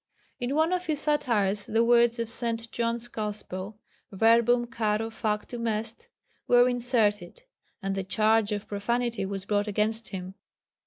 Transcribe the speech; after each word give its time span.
In 0.39 0.55
one 0.55 0.73
of 0.73 0.87
his 0.87 0.99
satires 0.99 1.67
the 1.67 1.83
words 1.83 2.17
of 2.17 2.27
St. 2.27 2.71
John's 2.71 3.07
Gospel, 3.07 3.77
verbum 4.11 4.65
caro 4.65 5.11
factum 5.11 5.67
est, 5.67 6.07
were 6.47 6.67
inserted; 6.67 7.43
and 7.83 7.93
the 7.93 8.03
charge 8.03 8.51
of 8.51 8.67
profanity 8.67 9.27
was 9.27 9.45
brought 9.45 9.67
against 9.67 10.07
him. 10.07 10.33